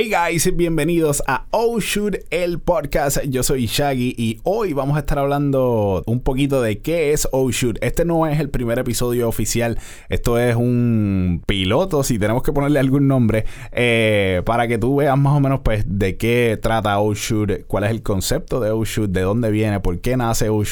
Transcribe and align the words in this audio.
Hey 0.00 0.12
guys, 0.12 0.54
bienvenidos 0.54 1.24
a 1.26 1.46
Oh 1.50 1.80
el 2.30 2.60
podcast. 2.60 3.20
Yo 3.24 3.42
soy 3.42 3.66
Shaggy 3.66 4.14
y 4.16 4.38
hoy 4.44 4.72
vamos 4.72 4.96
a 4.96 5.00
estar 5.00 5.18
hablando 5.18 6.04
un 6.06 6.20
poquito 6.20 6.62
de 6.62 6.78
qué 6.78 7.12
es 7.12 7.26
Oh. 7.32 7.50
Este 7.80 8.04
no 8.04 8.24
es 8.28 8.38
el 8.38 8.48
primer 8.48 8.78
episodio 8.78 9.28
oficial, 9.28 9.76
esto 10.08 10.38
es 10.38 10.54
un 10.54 11.42
piloto, 11.48 12.04
si 12.04 12.16
tenemos 12.16 12.44
que 12.44 12.52
ponerle 12.52 12.78
algún 12.78 13.08
nombre, 13.08 13.44
eh, 13.72 14.42
para 14.46 14.68
que 14.68 14.78
tú 14.78 14.94
veas 14.94 15.18
más 15.18 15.36
o 15.36 15.40
menos 15.40 15.62
pues 15.64 15.82
de 15.88 16.16
qué 16.16 16.56
trata 16.62 17.00
Oh 17.00 17.14
cuál 17.66 17.82
es 17.82 17.90
el 17.90 18.04
concepto 18.04 18.60
de 18.60 18.70
Oh 18.70 18.84
de 18.84 19.20
dónde 19.22 19.50
viene, 19.50 19.80
por 19.80 20.00
qué 20.00 20.16
nace 20.16 20.48
Oh 20.48 20.62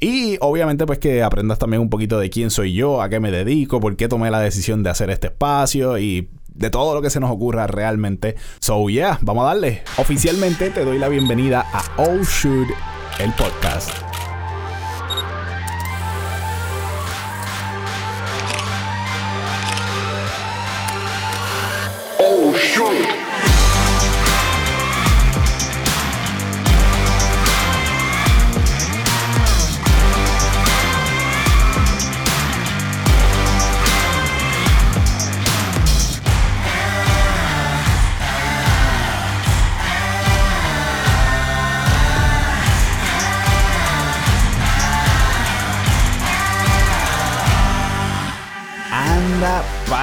y 0.00 0.38
obviamente 0.40 0.86
pues 0.86 0.98
que 0.98 1.22
aprendas 1.22 1.60
también 1.60 1.82
un 1.82 1.88
poquito 1.88 2.18
de 2.18 2.30
quién 2.30 2.50
soy 2.50 2.72
yo, 2.72 3.00
a 3.00 3.08
qué 3.08 3.20
me 3.20 3.30
dedico, 3.30 3.78
por 3.78 3.94
qué 3.94 4.08
tomé 4.08 4.28
la 4.32 4.40
decisión 4.40 4.82
de 4.82 4.90
hacer 4.90 5.10
este 5.10 5.28
espacio 5.28 5.98
y 5.98 6.30
de 6.56 6.70
todo 6.70 6.94
lo 6.94 7.02
que 7.02 7.10
se 7.10 7.20
nos 7.20 7.30
ocurra 7.30 7.66
realmente. 7.66 8.36
So, 8.60 8.88
yeah, 8.88 9.18
vamos 9.22 9.44
a 9.44 9.48
darle. 9.48 9.82
Oficialmente 9.98 10.70
te 10.70 10.84
doy 10.84 10.98
la 10.98 11.08
bienvenida 11.08 11.64
a 11.72 11.84
Oh 11.96 12.22
Shoot, 12.22 12.68
el 13.18 13.32
podcast. 13.34 14.15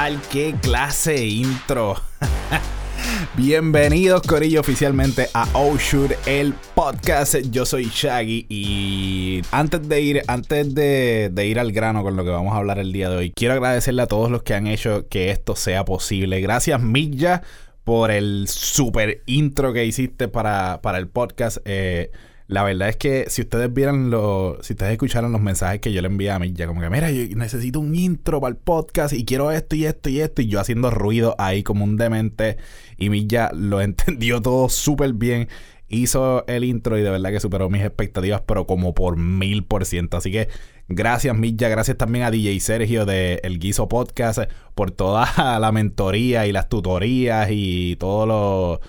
Qué 0.04 0.54
clase 0.62 1.26
intro. 1.26 1.96
Bienvenidos, 3.38 4.22
Corillo, 4.24 4.60
oficialmente 4.60 5.30
a 5.34 5.48
Oh 5.54 5.78
Shoot, 5.78 6.12
el 6.26 6.54
podcast. 6.76 7.38
Yo 7.52 7.66
soy 7.66 7.86
Shaggy 7.86 8.46
y 8.50 9.42
antes 9.52 9.88
de 9.88 10.02
ir, 10.02 10.22
antes 10.28 10.76
de, 10.76 11.30
de, 11.32 11.48
ir 11.48 11.58
al 11.58 11.72
grano 11.72 12.04
con 12.04 12.18
lo 12.18 12.26
que 12.26 12.32
vamos 12.32 12.54
a 12.54 12.58
hablar 12.58 12.80
el 12.80 12.92
día 12.92 13.10
de 13.10 13.16
hoy, 13.16 13.32
quiero 13.34 13.54
agradecerle 13.54 14.02
a 14.02 14.08
todos 14.08 14.30
los 14.30 14.44
que 14.44 14.54
han 14.54 14.68
hecho 14.68 15.08
que 15.08 15.32
esto 15.32 15.56
sea 15.56 15.86
posible. 15.86 16.42
Gracias, 16.42 16.82
Milla, 16.82 17.42
por 17.86 18.12
el 18.12 18.50
super 18.50 19.22
intro 19.26 19.72
que 19.72 19.86
hiciste 19.86 20.28
para, 20.28 20.82
para 20.82 20.98
el 20.98 21.08
podcast. 21.08 21.60
Eh, 21.64 22.12
la 22.48 22.64
verdad 22.64 22.90
es 22.90 22.98
que 22.98 23.26
si 23.30 23.42
ustedes 23.42 23.74
vieran 23.74 24.10
los, 24.10 24.66
si 24.66 24.74
ustedes 24.74 24.92
escucharon 24.92 25.32
los 25.32 25.42
mensajes 25.42 25.80
que 25.80 25.94
yo 25.94 26.02
le 26.02 26.08
envié 26.08 26.32
a 26.32 26.44
ya 26.46 26.68
como 26.68 26.82
que, 26.82 26.90
mira, 26.90 27.10
yo 27.10 27.24
necesito 27.36 27.80
un 27.80 27.96
intro 27.96 28.42
para 28.42 28.52
el 28.52 28.58
podcast 28.58 29.14
y 29.14 29.24
quiero 29.24 29.52
esto 29.52 29.76
y 29.76 29.86
esto 29.86 30.10
y 30.10 30.20
esto, 30.20 30.42
y 30.42 30.48
yo 30.48 30.60
haciendo 30.60 30.92
ruido 30.92 31.36
ahí 31.38 31.64
como 31.64 31.86
un 31.86 31.96
demente, 31.96 32.58
y 32.98 33.10
Milla 33.10 33.52
lo 33.54 33.82
entendió 33.82 34.42
todo 34.42 34.68
súper 34.70 35.14
bien, 35.14 35.48
hizo 35.88 36.46
el 36.48 36.64
intro 36.64 36.98
y 36.98 37.02
de 37.02 37.10
verdad 37.10 37.32
que 37.32 37.40
superó 37.40 37.70
mis 37.70 37.84
expectativas, 37.84 38.42
pero 38.42 38.66
como 38.66 38.94
por 38.94 39.18
mil 39.18 39.64
por 39.64 39.86
ciento. 39.86 40.18
Así 40.18 40.32
que 40.32 40.50
gracias 40.88 41.36
Milla, 41.38 41.70
gracias 41.70 41.98
también 41.98 42.26
a 42.26 42.32
DJ 42.32 42.60
Sergio 42.60 43.06
de 43.06 43.40
El 43.44 43.60
Guiso 43.60 43.88
Podcast 43.88 44.40
por 44.76 44.92
toda 44.92 45.58
la 45.60 45.72
mentoría 45.72 46.46
y 46.46 46.52
las 46.52 46.68
tutorías 46.68 47.50
y 47.52 47.96
todo 47.98 48.26
lo 48.26 48.82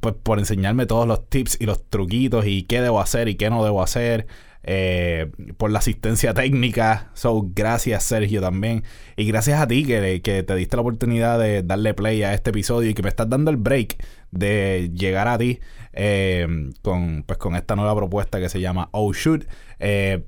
pues, 0.00 0.14
por 0.22 0.38
enseñarme 0.38 0.86
todos 0.86 1.06
los 1.06 1.28
tips 1.28 1.58
y 1.60 1.66
los 1.66 1.84
truquitos 1.88 2.46
y 2.46 2.62
qué 2.64 2.80
debo 2.80 3.00
hacer 3.00 3.28
y 3.28 3.34
qué 3.34 3.50
no 3.50 3.64
debo 3.64 3.82
hacer. 3.82 4.26
Eh, 4.66 5.30
por 5.58 5.70
la 5.70 5.80
asistencia 5.80 6.32
técnica. 6.32 7.10
So, 7.12 7.50
gracias 7.54 8.04
Sergio 8.04 8.40
también. 8.40 8.82
Y 9.16 9.26
gracias 9.26 9.60
a 9.60 9.66
ti 9.66 9.84
que, 9.84 10.20
te 10.22 10.54
diste 10.56 10.76
la 10.76 10.80
oportunidad 10.80 11.38
de 11.38 11.62
darle 11.62 11.92
play 11.92 12.22
a 12.22 12.32
este 12.32 12.50
episodio 12.50 12.88
y 12.90 12.94
que 12.94 13.02
me 13.02 13.10
estás 13.10 13.28
dando 13.28 13.50
el 13.50 13.58
break 13.58 14.02
de 14.30 14.90
llegar 14.94 15.28
a 15.28 15.36
ti 15.36 15.60
eh, 15.92 16.46
con, 16.82 17.24
pues, 17.26 17.38
con 17.38 17.56
esta 17.56 17.76
nueva 17.76 17.94
propuesta 17.94 18.40
que 18.40 18.48
se 18.48 18.60
llama 18.60 18.88
Oh 18.92 19.12
Shoot. 19.12 19.44
Eh, 19.80 20.24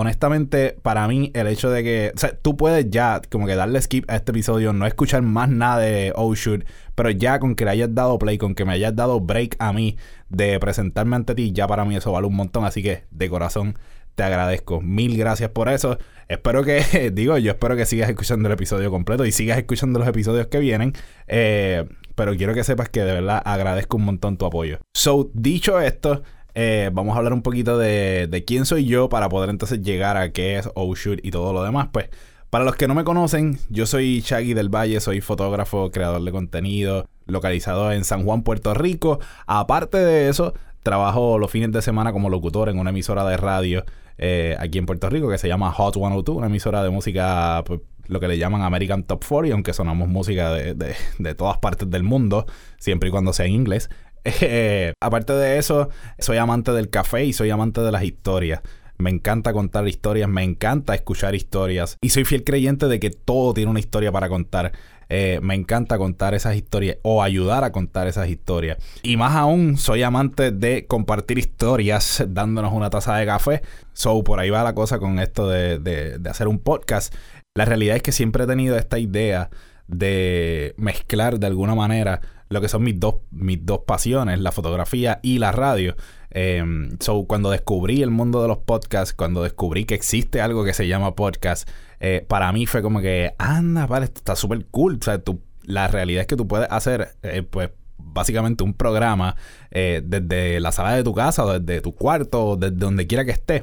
honestamente, 0.00 0.76
para 0.82 1.06
mí, 1.06 1.30
el 1.34 1.46
hecho 1.46 1.70
de 1.70 1.82
que. 1.82 2.12
O 2.14 2.18
sea, 2.18 2.36
tú 2.36 2.56
puedes 2.56 2.90
ya, 2.90 3.20
como 3.30 3.46
que 3.46 3.54
darle 3.54 3.80
skip 3.80 4.10
a 4.10 4.16
este 4.16 4.32
episodio, 4.32 4.72
no 4.72 4.86
escuchar 4.86 5.22
más 5.22 5.48
nada 5.48 5.78
de 5.78 6.12
Oh 6.16 6.34
Shoot, 6.34 6.64
pero 6.94 7.10
ya 7.10 7.38
con 7.38 7.54
que 7.54 7.64
le 7.64 7.72
hayas 7.72 7.94
dado 7.94 8.18
play, 8.18 8.38
con 8.38 8.54
que 8.54 8.64
me 8.64 8.72
hayas 8.72 8.96
dado 8.96 9.20
break 9.20 9.56
a 9.58 9.72
mí 9.72 9.96
de 10.28 10.58
presentarme 10.58 11.16
ante 11.16 11.34
ti, 11.34 11.52
ya 11.52 11.66
para 11.66 11.84
mí 11.84 11.96
eso 11.96 12.12
vale 12.12 12.26
un 12.26 12.36
montón. 12.36 12.64
Así 12.64 12.82
que, 12.82 13.04
de 13.10 13.28
corazón, 13.28 13.78
te 14.14 14.22
agradezco. 14.22 14.80
Mil 14.80 15.16
gracias 15.16 15.50
por 15.50 15.68
eso. 15.68 15.98
Espero 16.28 16.64
que, 16.64 17.10
digo, 17.14 17.38
yo 17.38 17.52
espero 17.52 17.76
que 17.76 17.86
sigas 17.86 18.08
escuchando 18.08 18.48
el 18.48 18.54
episodio 18.54 18.90
completo 18.90 19.24
y 19.24 19.32
sigas 19.32 19.58
escuchando 19.58 19.98
los 19.98 20.08
episodios 20.08 20.46
que 20.46 20.58
vienen. 20.58 20.92
Eh, 21.26 21.86
pero 22.14 22.36
quiero 22.36 22.54
que 22.54 22.64
sepas 22.64 22.88
que 22.88 23.00
de 23.02 23.12
verdad 23.12 23.40
agradezco 23.44 23.96
un 23.96 24.04
montón 24.04 24.36
tu 24.36 24.44
apoyo. 24.46 24.78
So, 24.94 25.30
dicho 25.34 25.80
esto. 25.80 26.22
Eh, 26.54 26.90
vamos 26.92 27.14
a 27.14 27.18
hablar 27.18 27.32
un 27.32 27.42
poquito 27.42 27.78
de, 27.78 28.44
quién 28.46 28.66
soy 28.66 28.86
yo 28.86 29.08
para 29.08 29.28
poder 29.28 29.50
entonces 29.50 29.82
llegar 29.82 30.16
a 30.16 30.32
qué 30.32 30.58
es 30.58 30.68
Oh 30.74 30.94
Shoot 30.94 31.20
y 31.22 31.30
todo 31.30 31.52
lo 31.52 31.62
demás. 31.62 31.88
Pues, 31.92 32.08
para 32.50 32.64
los 32.64 32.74
que 32.74 32.88
no 32.88 32.94
me 32.94 33.04
conocen, 33.04 33.58
yo 33.68 33.86
soy 33.86 34.20
Shaggy 34.20 34.54
del 34.54 34.68
Valle, 34.68 35.00
soy 35.00 35.20
fotógrafo, 35.20 35.90
creador 35.90 36.22
de 36.22 36.32
contenido, 36.32 37.06
localizado 37.26 37.92
en 37.92 38.04
San 38.04 38.24
Juan, 38.24 38.42
Puerto 38.42 38.74
Rico. 38.74 39.20
Aparte 39.46 39.98
de 39.98 40.28
eso, 40.28 40.54
trabajo 40.82 41.38
los 41.38 41.50
fines 41.50 41.70
de 41.70 41.82
semana 41.82 42.12
como 42.12 42.28
locutor 42.28 42.68
en 42.68 42.78
una 42.78 42.90
emisora 42.90 43.24
de 43.24 43.36
radio 43.36 43.84
eh, 44.22 44.54
aquí 44.58 44.76
en 44.76 44.84
Puerto 44.84 45.08
Rico 45.08 45.30
que 45.30 45.38
se 45.38 45.48
llama 45.48 45.72
Hot 45.72 45.94
102, 45.94 46.36
una 46.36 46.48
emisora 46.48 46.82
de 46.82 46.90
música, 46.90 47.62
pues, 47.64 47.80
lo 48.06 48.20
que 48.20 48.28
le 48.28 48.36
llaman 48.36 48.60
American 48.60 49.04
Top 49.04 49.24
40, 49.26 49.54
aunque 49.54 49.72
sonamos 49.72 50.08
música 50.08 50.52
de, 50.52 50.74
de 50.74 51.34
todas 51.34 51.56
partes 51.58 51.88
del 51.88 52.02
mundo, 52.02 52.44
siempre 52.78 53.08
y 53.08 53.12
cuando 53.12 53.32
sea 53.32 53.46
en 53.46 53.52
inglés. 53.52 53.88
Eh, 54.24 54.92
aparte 55.00 55.32
de 55.32 55.58
eso, 55.58 55.88
soy 56.18 56.36
amante 56.36 56.72
del 56.72 56.90
café 56.90 57.24
y 57.24 57.32
soy 57.32 57.50
amante 57.50 57.80
de 57.80 57.92
las 57.92 58.04
historias. 58.04 58.60
Me 58.98 59.10
encanta 59.10 59.52
contar 59.52 59.88
historias, 59.88 60.28
me 60.28 60.44
encanta 60.44 60.94
escuchar 60.94 61.34
historias 61.34 61.96
y 62.02 62.10
soy 62.10 62.24
fiel 62.24 62.44
creyente 62.44 62.86
de 62.86 63.00
que 63.00 63.10
todo 63.10 63.54
tiene 63.54 63.70
una 63.70 63.80
historia 63.80 64.12
para 64.12 64.28
contar. 64.28 64.72
Eh, 65.08 65.40
me 65.42 65.54
encanta 65.54 65.98
contar 65.98 66.34
esas 66.34 66.54
historias 66.54 66.98
o 67.02 67.22
ayudar 67.22 67.64
a 67.64 67.72
contar 67.72 68.06
esas 68.06 68.28
historias. 68.28 68.78
Y 69.02 69.16
más 69.16 69.34
aún, 69.34 69.78
soy 69.78 70.02
amante 70.02 70.52
de 70.52 70.86
compartir 70.86 71.38
historias 71.38 72.24
dándonos 72.28 72.72
una 72.72 72.90
taza 72.90 73.16
de 73.16 73.26
café. 73.26 73.62
So, 73.94 74.22
por 74.22 74.38
ahí 74.38 74.50
va 74.50 74.62
la 74.62 74.74
cosa 74.74 74.98
con 74.98 75.18
esto 75.18 75.48
de, 75.48 75.78
de, 75.78 76.18
de 76.18 76.30
hacer 76.30 76.46
un 76.46 76.58
podcast. 76.58 77.14
La 77.54 77.64
realidad 77.64 77.96
es 77.96 78.02
que 78.02 78.12
siempre 78.12 78.44
he 78.44 78.46
tenido 78.46 78.76
esta 78.76 78.98
idea 78.98 79.50
de 79.88 80.74
mezclar 80.76 81.40
de 81.40 81.46
alguna 81.46 81.74
manera 81.74 82.20
lo 82.50 82.60
que 82.60 82.68
son 82.68 82.82
mis 82.82 82.98
dos, 82.98 83.14
mis 83.30 83.64
dos 83.64 83.82
pasiones, 83.86 84.40
la 84.40 84.50
fotografía 84.50 85.20
y 85.22 85.38
la 85.38 85.52
radio. 85.52 85.94
Eh, 86.32 86.64
so, 86.98 87.24
cuando 87.24 87.48
descubrí 87.50 88.02
el 88.02 88.10
mundo 88.10 88.42
de 88.42 88.48
los 88.48 88.58
podcasts, 88.58 89.14
cuando 89.14 89.44
descubrí 89.44 89.84
que 89.84 89.94
existe 89.94 90.40
algo 90.40 90.64
que 90.64 90.74
se 90.74 90.88
llama 90.88 91.14
podcast, 91.14 91.68
eh, 92.00 92.26
para 92.26 92.50
mí 92.50 92.66
fue 92.66 92.82
como 92.82 93.00
que, 93.00 93.34
anda, 93.38 93.86
vale, 93.86 94.06
esto 94.06 94.18
está 94.18 94.34
súper 94.34 94.66
cool. 94.66 94.98
O 95.00 95.04
sea, 95.04 95.22
tú, 95.22 95.40
la 95.62 95.86
realidad 95.86 96.22
es 96.22 96.26
que 96.26 96.34
tú 96.34 96.48
puedes 96.48 96.66
hacer, 96.72 97.14
eh, 97.22 97.44
pues, 97.48 97.70
básicamente 97.98 98.64
un 98.64 98.74
programa 98.74 99.36
eh, 99.70 100.02
desde 100.04 100.58
la 100.58 100.72
sala 100.72 100.96
de 100.96 101.04
tu 101.04 101.14
casa, 101.14 101.44
o 101.44 101.56
desde 101.60 101.80
tu 101.80 101.94
cuarto, 101.94 102.44
o 102.46 102.56
desde 102.56 102.74
donde 102.74 103.06
quiera 103.06 103.24
que 103.24 103.30
estés. 103.30 103.62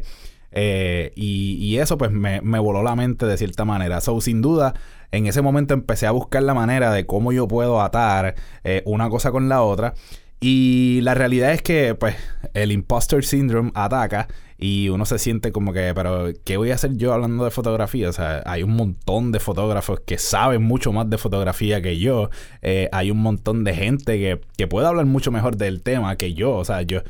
Eh, 0.52 1.12
y, 1.16 1.58
y, 1.60 1.78
eso 1.80 1.98
pues 1.98 2.10
me, 2.12 2.42
me, 2.42 2.58
voló 2.60 2.82
la 2.82 2.96
mente 2.96 3.26
de 3.26 3.38
cierta 3.38 3.66
manera. 3.66 4.00
So, 4.02 4.20
sin 4.22 4.42
duda, 4.42 4.74
en 5.12 5.28
ese 5.28 5.42
momento 5.42 5.74
empecé 5.74 6.08
a 6.08 6.12
buscar 6.12 6.44
la 6.44 6.54
manera 6.54 6.92
de 6.92 7.06
cómo 7.06 7.32
yo 7.32 7.48
puedo 7.48 7.82
atar 7.82 8.36
eh, 8.64 8.84
una 8.86 9.10
cosa 9.10 9.32
con 9.32 9.50
la 9.50 9.62
otra. 9.62 9.94
Y 10.40 11.00
la 11.02 11.16
realidad 11.16 11.52
es 11.52 11.64
que 11.64 11.96
pues 11.96 12.16
el 12.54 12.72
imposter 12.72 13.24
syndrome 13.26 13.72
ataca 13.74 14.28
y 14.60 14.90
uno 14.90 15.06
se 15.06 15.18
siente 15.18 15.52
como 15.52 15.74
que, 15.74 15.94
pero 15.96 16.28
¿qué 16.44 16.58
voy 16.58 16.70
a 16.72 16.76
hacer 16.76 16.96
yo 16.96 17.14
hablando 17.14 17.44
de 17.44 17.52
fotografía? 17.52 18.10
O 18.10 18.14
sea, 18.14 18.44
hay 18.46 18.62
un 18.62 18.76
montón 18.76 19.32
de 19.32 19.40
fotógrafos 19.40 20.02
que 20.02 20.20
saben 20.20 20.62
mucho 20.62 20.92
más 20.92 21.10
de 21.10 21.18
fotografía 21.18 21.82
que 21.82 21.98
yo. 21.98 22.30
Eh, 22.62 22.88
hay 22.92 23.10
un 23.10 23.18
montón 23.18 23.64
de 23.64 23.74
gente 23.74 24.20
que, 24.20 24.42
que 24.58 24.68
puede 24.68 24.88
hablar 24.88 25.06
mucho 25.08 25.32
mejor 25.32 25.58
del 25.58 25.82
tema 25.82 26.16
que 26.18 26.34
yo. 26.36 26.56
O 26.56 26.66
sea, 26.66 26.84
yo 26.84 27.02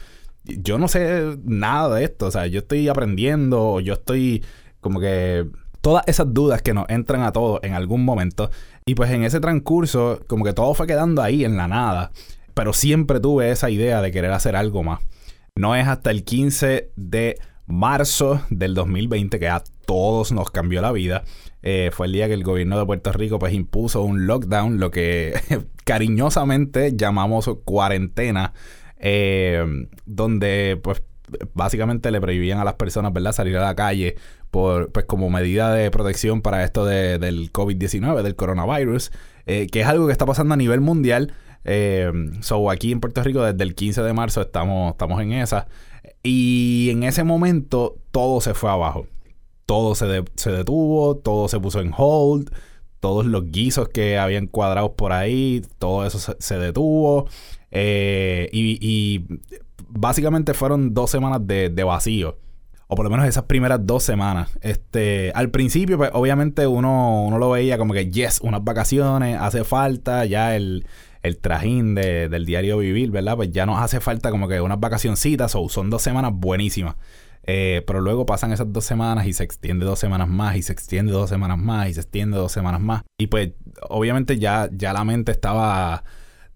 yo 0.48 0.78
no 0.78 0.88
sé 0.88 1.38
nada 1.44 1.96
de 1.96 2.06
esto. 2.06 2.28
O 2.28 2.32
sea, 2.32 2.48
yo 2.48 2.60
estoy 2.60 2.88
aprendiendo, 2.88 3.80
yo 3.80 3.94
estoy 3.94 4.44
como 4.80 5.00
que 5.00 5.46
todas 5.88 6.04
esas 6.06 6.34
dudas 6.34 6.62
que 6.62 6.74
nos 6.74 6.90
entran 6.90 7.22
a 7.22 7.32
todos 7.32 7.62
en 7.64 7.74
algún 7.74 8.04
momento. 8.04 8.52
Y 8.86 8.94
pues 8.96 9.10
en 9.10 9.24
ese 9.24 9.40
transcurso, 9.40 10.20
como 10.28 10.44
que 10.44 10.52
todo 10.52 10.74
fue 10.74 10.86
quedando 10.86 11.22
ahí 11.22 11.46
en 11.46 11.56
la 11.56 11.70
nada. 11.70 12.12
Pero 12.54 12.74
siempre 12.74 13.22
tuve 13.22 13.52
esa 13.52 13.70
idea 13.70 14.02
de 14.02 14.12
querer 14.12 14.34
hacer 14.34 14.58
algo 14.58 14.84
más. 14.84 15.00
No 15.56 15.78
es 15.78 15.88
hasta 15.88 16.12
el 16.12 16.26
15 16.26 16.92
de 16.98 17.40
marzo 17.68 18.42
del 18.50 18.74
2020, 18.74 19.40
que 19.40 19.48
a 19.48 19.64
todos 19.86 20.34
nos 20.34 20.52
cambió 20.52 20.82
la 20.82 20.92
vida. 20.92 21.24
Eh, 21.64 21.90
fue 21.94 22.08
el 22.08 22.12
día 22.12 22.28
que 22.28 22.34
el 22.34 22.44
gobierno 22.44 22.78
de 22.78 22.86
Puerto 22.86 23.14
Rico 23.14 23.40
pues 23.40 23.54
impuso 23.54 24.02
un 24.02 24.28
lockdown, 24.28 24.82
lo 24.82 24.92
que 24.92 25.40
cariñosamente 25.86 26.98
llamamos 26.98 27.50
cuarentena, 27.64 28.52
eh, 29.00 29.66
donde 30.06 30.78
pues 30.84 31.02
básicamente 31.54 32.12
le 32.12 32.22
prohibían 32.22 32.60
a 32.60 32.64
las 32.64 32.76
personas, 32.76 33.14
¿verdad?, 33.14 33.32
salir 33.32 33.58
a 33.58 33.62
la 33.62 33.76
calle 33.76 34.16
por, 34.52 34.92
pues 34.92 35.06
como 35.06 35.30
medida 35.30 35.74
de 35.74 35.92
protección 35.92 36.42
para 36.42 36.64
esto 36.64 36.86
de, 36.86 37.20
del 37.20 37.52
COVID-19, 37.52 38.22
del 38.22 38.36
coronavirus, 38.36 39.12
eh, 39.46 39.68
que 39.68 39.82
es 39.82 39.88
algo 39.88 40.08
que 40.08 40.12
está 40.12 40.26
pasando 40.26 40.54
a 40.54 40.58
nivel 40.58 40.82
mundial. 40.82 41.34
Eh, 41.66 42.12
so, 42.42 42.70
aquí 42.72 42.92
en 42.92 43.00
Puerto 43.00 43.22
Rico 43.24 43.44
desde 43.44 43.64
el 43.64 43.76
15 43.76 44.02
de 44.02 44.14
marzo 44.14 44.42
estamos, 44.42 44.92
estamos 44.92 45.22
en 45.22 45.34
esa. 45.34 45.68
Y 46.24 46.90
en 46.92 47.04
ese 47.04 47.24
momento 47.24 47.98
todo 48.12 48.42
se 48.42 48.54
fue 48.54 48.70
abajo. 48.70 49.08
Todo 49.66 49.96
se, 49.96 50.24
se 50.36 50.52
detuvo, 50.52 51.18
todo 51.18 51.50
se 51.50 51.60
puso 51.60 51.82
en 51.82 51.92
hold, 51.96 52.50
todos 53.00 53.26
los 53.26 53.52
guisos 53.52 53.90
que 53.90 54.18
habían 54.18 54.48
cuadrados 54.48 54.92
por 54.92 55.12
ahí, 55.12 55.62
todo 55.80 56.06
eso 56.06 56.36
se, 56.40 56.58
detuvo. 56.58 57.28
Eh, 57.72 58.50
y, 58.52 59.26
básicamente 59.90 60.54
fueron 60.54 60.94
dos 60.94 61.10
semanas 61.12 61.46
de, 61.46 61.70
de, 61.70 61.84
vacío. 61.84 62.38
O 62.88 62.96
por 62.96 63.04
lo 63.04 63.12
menos 63.12 63.28
esas 63.28 63.44
primeras 63.44 63.86
dos 63.86 64.04
semanas. 64.04 64.58
Este, 64.62 65.32
al 65.36 65.50
principio, 65.50 65.98
pues 65.98 66.10
obviamente 66.14 66.68
uno, 66.68 67.26
uno 67.26 67.38
lo 67.38 67.50
veía 67.52 67.78
como 67.78 67.94
que, 67.94 68.10
yes, 68.10 68.40
unas 68.42 68.64
vacaciones, 68.64 69.38
hace 69.40 69.64
falta, 69.66 70.26
ya 70.26 70.56
el, 70.56 70.86
el 71.22 71.38
trajín 71.38 71.96
de, 71.96 72.30
del 72.30 72.46
diario 72.46 72.78
vivir, 72.78 73.12
¿verdad? 73.12 73.36
Pues 73.36 73.52
ya 73.52 73.66
nos 73.66 73.82
hace 73.82 74.00
falta 74.00 74.32
como 74.32 74.48
que 74.48 74.62
unas 74.62 74.80
vacacioncitas 74.80 75.56
o 75.56 75.68
son 75.70 75.90
dos 75.90 76.02
semanas 76.02 76.32
buenísimas. 76.34 76.96
Eh, 77.50 77.82
pero 77.88 78.02
luego 78.02 78.26
pasan 78.26 78.52
esas 78.52 78.72
dos 78.74 78.84
semanas 78.84 79.26
y 79.26 79.32
se 79.32 79.44
extiende 79.44 79.86
dos 79.86 80.00
semanas 80.00 80.28
más 80.28 80.58
y 80.58 80.62
se 80.62 80.74
extiende 80.74 81.14
dos 81.14 81.30
semanas 81.30 81.58
más 81.58 81.88
y 81.88 81.94
se 81.94 82.02
extiende 82.02 82.38
dos 82.38 82.52
semanas 82.52 82.82
más. 82.82 83.04
Y 83.18 83.28
pues 83.28 83.52
obviamente 83.90 84.38
ya, 84.38 84.70
ya 84.72 84.92
la 84.92 85.06
mente 85.06 85.32
estaba 85.32 86.04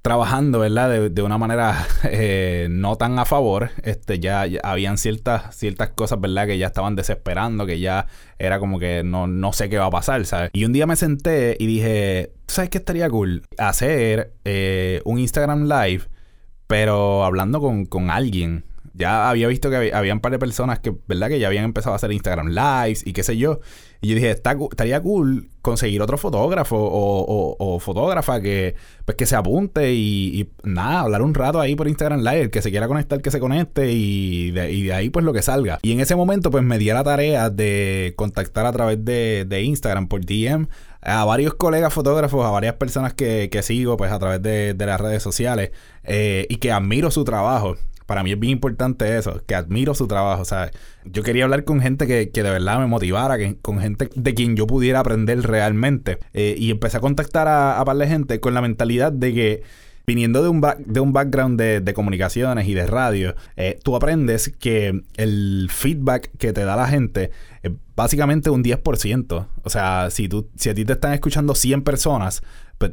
trabajando, 0.01 0.59
¿verdad? 0.59 0.89
De, 0.89 1.09
de 1.09 1.21
una 1.21 1.37
manera 1.37 1.85
eh, 2.03 2.67
no 2.69 2.95
tan 2.97 3.19
a 3.19 3.25
favor. 3.25 3.71
Este, 3.83 4.19
ya, 4.19 4.45
habían 4.63 4.97
ciertas, 4.97 5.55
ciertas 5.55 5.89
cosas, 5.89 6.19
¿verdad? 6.19 6.47
Que 6.47 6.57
ya 6.57 6.67
estaban 6.67 6.95
desesperando, 6.95 7.65
que 7.65 7.79
ya 7.79 8.07
era 8.39 8.59
como 8.59 8.79
que 8.79 9.03
no, 9.03 9.27
no 9.27 9.53
sé 9.53 9.69
qué 9.69 9.77
va 9.77 9.85
a 9.85 9.91
pasar, 9.91 10.25
¿sabes? 10.25 10.49
Y 10.53 10.65
un 10.65 10.73
día 10.73 10.87
me 10.87 10.95
senté 10.95 11.55
y 11.59 11.67
dije, 11.67 12.33
¿sabes 12.47 12.69
qué 12.69 12.79
estaría 12.79 13.09
cool? 13.09 13.43
Hacer 13.57 14.33
eh, 14.45 15.01
un 15.05 15.19
Instagram 15.19 15.63
Live, 15.67 16.03
pero 16.67 17.23
hablando 17.23 17.59
con, 17.61 17.85
con 17.85 18.09
alguien 18.09 18.65
ya 18.93 19.29
había 19.29 19.47
visto 19.47 19.69
que 19.69 19.91
había, 19.93 20.13
un 20.13 20.19
par 20.19 20.31
de 20.31 20.39
personas 20.39 20.79
que, 20.79 20.93
¿verdad? 21.07 21.29
Que 21.29 21.39
ya 21.39 21.47
habían 21.47 21.65
empezado 21.65 21.93
a 21.93 21.95
hacer 21.95 22.11
Instagram 22.11 22.49
Lives 22.49 23.05
y 23.05 23.13
qué 23.13 23.23
sé 23.23 23.37
yo. 23.37 23.59
Y 24.01 24.09
yo 24.09 24.15
dije, 24.15 24.31
Está, 24.31 24.57
estaría 24.69 24.99
cool 25.01 25.49
conseguir 25.61 26.01
otro 26.01 26.17
fotógrafo 26.17 26.75
o, 26.77 27.79
fotógrafa 27.79 28.41
que, 28.41 28.75
pues, 29.05 29.15
que 29.15 29.25
se 29.25 29.35
apunte 29.35 29.93
y, 29.93 30.49
nada, 30.63 31.01
hablar 31.01 31.21
un 31.21 31.33
rato 31.33 31.59
ahí 31.61 31.75
por 31.75 31.87
Instagram 31.87 32.21
Live. 32.21 32.41
El 32.41 32.49
que 32.49 32.61
se 32.61 32.71
quiera 32.71 32.87
conectar, 32.87 33.21
que 33.21 33.31
se 33.31 33.39
conecte 33.39 33.91
y 33.91 34.51
de, 34.51 34.93
ahí 34.93 35.09
pues 35.09 35.23
lo 35.23 35.33
que 35.33 35.41
salga. 35.41 35.79
Y 35.83 35.91
en 35.91 35.99
ese 35.99 36.15
momento 36.15 36.51
pues 36.51 36.63
me 36.63 36.77
di 36.77 36.89
a 36.89 36.95
la 36.95 37.03
tarea 37.03 37.49
de 37.49 38.13
contactar 38.17 38.65
a 38.65 38.71
través 38.71 39.03
de, 39.05 39.61
Instagram 39.61 40.07
por 40.07 40.25
DM 40.25 40.67
a 41.01 41.25
varios 41.25 41.53
colegas 41.53 41.93
fotógrafos, 41.93 42.45
a 42.45 42.49
varias 42.49 42.75
personas 42.75 43.13
que, 43.13 43.49
sigo 43.61 43.97
pues 43.97 44.11
a 44.11 44.19
través 44.19 44.41
de, 44.41 44.75
las 44.77 44.99
redes 44.99 45.21
sociales 45.21 45.71
eh, 46.03 46.47
y 46.49 46.57
que 46.57 46.71
admiro 46.71 47.11
su 47.11 47.23
trabajo 47.23 47.77
para 48.11 48.23
mí 48.23 48.33
es 48.33 48.39
bien 48.41 48.51
importante 48.51 49.17
eso, 49.17 49.41
que 49.47 49.55
admiro 49.55 49.93
su 49.93 50.05
trabajo, 50.05 50.43
¿sabes? 50.43 50.71
Yo 51.05 51.23
quería 51.23 51.45
hablar 51.45 51.63
con 51.63 51.79
gente 51.79 52.07
que, 52.07 52.29
de 52.29 52.49
verdad 52.49 52.77
me 52.77 52.85
motivara, 52.85 53.37
que, 53.37 53.55
con 53.61 53.79
gente 53.79 54.09
de 54.13 54.33
quien 54.33 54.57
yo 54.57 54.67
pudiera 54.67 54.99
aprender 54.99 55.41
realmente. 55.43 56.17
Eh, 56.33 56.55
y 56.57 56.71
empecé 56.71 56.97
a 56.97 56.99
contactar 56.99 57.47
a, 57.47 57.79
a 57.79 57.85
par 57.85 57.95
de 57.95 58.07
gente 58.07 58.41
con 58.41 58.53
la 58.53 58.61
mentalidad 58.61 59.13
de 59.13 59.33
que 59.33 59.63
viniendo 60.05 60.43
de 60.43 60.49
un, 60.49 60.59
de 60.59 60.99
un 60.99 61.13
background 61.13 61.57
de, 61.57 61.93
comunicaciones 61.93 62.67
y 62.67 62.73
de 62.73 62.85
radio, 62.85 63.33
eh, 63.55 63.79
tú 63.81 63.95
aprendes 63.95 64.49
que 64.49 65.03
el 65.15 65.69
feedback 65.71 66.31
que 66.37 66.51
te 66.51 66.65
da 66.65 66.75
la 66.75 66.89
gente 66.89 67.31
es 67.63 67.71
básicamente 67.95 68.49
un 68.49 68.61
10%. 68.61 69.47
O 69.63 69.69
sea, 69.69 70.09
si, 70.09 70.27
tú, 70.27 70.49
si 70.57 70.69
a 70.69 70.73
ti 70.73 70.83
te 70.83 70.93
están 70.93 71.13
escuchando 71.13 71.55
100 71.55 71.83
personas, 71.83 72.41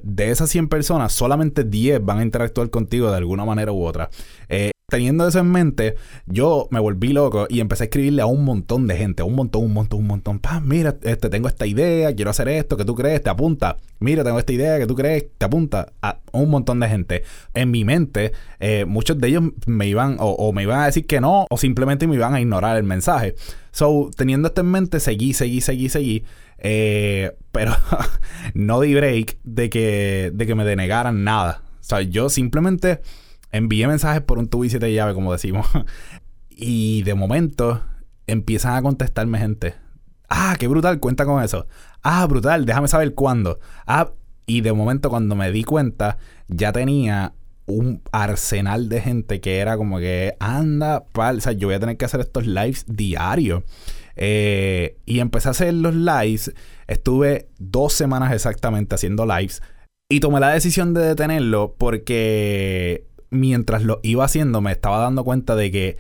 de 0.03 0.31
esas 0.31 0.51
100 0.51 0.69
personas, 0.69 1.13
solamente 1.13 1.65
10 1.65 2.05
van 2.05 2.19
a 2.19 2.23
interactuar 2.23 2.71
contigo 2.71 3.11
de 3.11 3.17
alguna 3.17 3.45
manera 3.45 3.73
u 3.73 3.85
otra. 3.85 4.11
Eh, 4.49 4.71
teniendo 4.91 5.29
eso 5.29 5.41
en 5.41 5.51
mente, 5.51 5.97
yo 6.25 6.67
me 6.71 6.81
volví 6.81 7.13
loco 7.13 7.47
y 7.51 7.61
empecé 7.61 7.83
a 7.83 7.87
escribirle 7.87 8.23
a 8.23 8.27
un 8.27 8.43
montón 8.43 8.87
de 8.87 8.97
gente, 8.97 9.23
un 9.23 9.35
montón, 9.35 9.65
un 9.65 9.75
montón, 9.75 10.01
un 10.01 10.07
montón. 10.07 10.41
Mira, 10.65 10.97
este, 11.03 11.29
tengo 11.29 11.47
esta 11.47 11.67
idea, 11.67 12.15
quiero 12.15 12.31
hacer 12.31 12.49
esto, 12.49 12.79
¿qué 12.79 12.87
tú 12.87 12.95
crees? 12.95 13.23
Te 13.23 13.29
apunta. 13.29 13.77
Mira, 14.01 14.25
tengo 14.25 14.39
esta 14.39 14.51
idea, 14.51 14.79
¿qué 14.79 14.87
tú 14.87 14.95
crees? 14.95 15.27
Te 15.37 15.45
apunta 15.45 15.93
a 16.01 16.21
un 16.33 16.49
montón 16.49 16.81
de 16.81 16.89
gente. 16.89 17.23
En 17.53 17.71
mi 17.71 17.85
mente, 17.85 18.33
eh, 18.61 18.87
muchos 18.87 19.19
de 19.19 19.29
ellos 19.29 19.43
me 19.67 19.87
iban 19.87 20.17
o, 20.21 20.53
me 20.55 20.63
iban 20.63 20.81
a 20.81 20.87
decir 20.87 21.07
que 21.07 21.21
no 21.21 21.47
o 21.51 21.59
simplemente 21.59 22.07
me 22.07 22.15
iban 22.15 22.33
a 22.33 22.41
ignorar 22.41 22.79
el 22.79 22.85
mensaje. 22.85 23.35
So, 23.73 24.09
teniendo 24.17 24.49
esto 24.49 24.63
en 24.63 24.71
mente, 24.71 25.01
seguí, 25.01 25.35
seguí, 25.35 25.61
seguí, 25.61 25.91
seguí. 25.91 26.25
Eh, 26.59 27.37
pero 27.53 27.73
no 28.55 28.81
di 28.81 28.95
break 28.95 29.39
de 29.45 29.71
que, 29.71 30.31
de 30.35 30.47
que 30.47 30.55
me 30.55 30.65
denegaran 30.65 31.25
nada. 31.25 31.63
O 31.81 31.85
sea, 31.85 32.03
yo 32.03 32.29
simplemente 32.29 33.01
envié 33.53 33.87
mensajes 33.87 34.23
por 34.23 34.39
un 34.39 34.49
tubo 34.49 34.65
y 34.65 34.71
siete 34.71 34.93
llave, 34.93 35.15
como 35.15 35.33
decimos. 35.33 35.67
y 36.51 37.03
de 37.03 37.15
momento 37.15 37.83
empiezan 38.27 38.75
a 38.75 38.83
contestarme 38.83 39.39
gente. 39.39 39.75
Ah, 40.29 40.57
qué 40.59 40.69
brutal, 40.69 41.01
cuenta 41.01 41.25
con 41.25 41.43
eso. 41.43 41.67
Ah, 42.03 42.27
brutal, 42.27 42.67
déjame 42.67 42.89
saber 42.89 43.15
cuándo. 43.15 43.59
Ah, 43.87 44.13
y 44.47 44.61
de 44.61 44.73
momento 44.73 45.11
cuando 45.11 45.35
me 45.35 45.51
di 45.51 45.65
cuenta, 45.65 46.19
ya 46.49 46.73
tenía 46.73 47.33
un 47.67 48.03
arsenal 48.13 48.89
de 48.89 49.01
gente 49.01 49.41
que 49.41 49.59
era 49.59 49.77
como 49.77 49.99
que 49.99 50.35
anda, 50.41 51.05
pal, 51.13 51.39
o 51.39 51.41
sea, 51.41 51.53
yo 51.53 51.69
voy 51.69 51.75
a 51.75 51.81
tener 51.81 51.97
que 51.97 52.07
hacer 52.07 52.21
estos 52.21 52.47
lives 52.47 52.85
diarios. 52.89 53.63
Eh, 54.19 54.99
y 55.07 55.21
empecé 55.21 55.49
a 55.49 55.53
hacer 55.53 55.73
los 55.73 55.95
lives. 55.95 56.53
Estuve 56.87 57.49
dos 57.59 57.93
semanas 57.93 58.33
exactamente 58.33 58.95
haciendo 58.95 59.25
lives. 59.25 59.63
Y 60.11 60.21
tomé 60.21 60.41
la 60.41 60.51
decisión 60.51 60.95
de 60.95 61.03
detenerlo 61.03 61.75
porque 61.79 63.07
mientras 63.31 63.83
lo 63.83 64.01
iba 64.03 64.25
haciendo 64.25 64.61
me 64.61 64.73
estaba 64.73 64.99
dando 64.99 65.23
cuenta 65.23 65.55
de 65.55 65.71
que 65.71 65.97